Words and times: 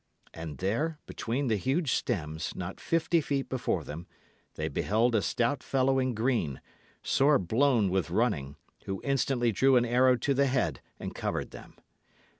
And 0.33 0.57
there, 0.57 0.97
between 1.05 1.45
the 1.45 1.57
huge 1.57 1.91
stems, 1.93 2.55
not 2.55 2.79
fifty 2.79 3.21
feet 3.21 3.49
before 3.49 3.83
them, 3.83 4.07
they 4.55 4.67
beheld 4.67 5.13
a 5.13 5.21
stout 5.21 5.61
fellow 5.61 5.99
in 5.99 6.15
green, 6.15 6.59
sore 7.03 7.37
blown 7.37 7.87
with 7.91 8.09
running, 8.09 8.55
who 8.85 8.99
instantly 9.03 9.51
drew 9.51 9.75
an 9.75 9.85
arrow 9.85 10.15
to 10.15 10.33
the 10.33 10.47
head 10.47 10.81
and 10.99 11.13
covered 11.13 11.51
them. 11.51 11.75